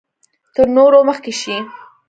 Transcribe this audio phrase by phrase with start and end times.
[0.55, 1.57] تر نورو مخکې شي.